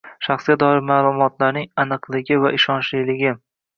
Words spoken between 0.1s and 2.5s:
shaxsga doir ma’lumotlarning aniqligi